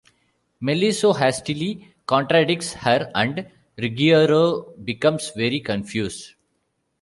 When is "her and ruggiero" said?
2.73-4.71